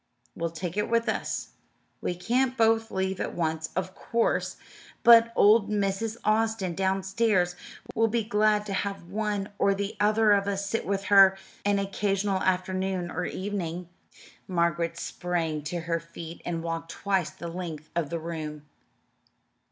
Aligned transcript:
"We'll 0.35 0.49
take 0.49 0.77
it 0.77 0.89
with 0.89 1.07
us. 1.07 1.49
We 2.01 2.15
can't 2.15 2.57
both 2.57 2.89
leave 2.89 3.19
at 3.21 3.35
once, 3.35 3.69
of 3.75 3.93
course, 3.93 4.57
but 5.03 5.31
old 5.35 5.69
Mrs. 5.69 6.17
Austin, 6.23 6.73
downstairs, 6.73 7.55
will 7.93 8.07
be 8.07 8.23
glad 8.23 8.65
to 8.65 8.73
have 8.73 9.03
one 9.11 9.49
or 9.59 9.75
the 9.75 9.95
other 9.99 10.31
of 10.31 10.47
us 10.47 10.65
sit 10.65 10.87
with 10.87 11.03
her 11.13 11.37
an 11.65 11.77
occasional 11.77 12.41
afternoon 12.41 13.11
or 13.11 13.25
evening." 13.25 13.89
Margaret 14.47 14.97
sprang 14.97 15.61
to 15.65 15.81
her 15.81 15.99
feet 15.99 16.41
and 16.45 16.63
walked 16.63 16.89
twice 16.89 17.29
the 17.29 17.47
length 17.47 17.91
of 17.95 18.09
the 18.09 18.17
room. 18.17 18.63